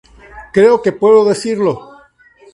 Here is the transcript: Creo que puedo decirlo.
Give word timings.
Creo 0.55 0.81
que 0.81 0.93
puedo 1.01 1.23
decirlo. 1.25 1.73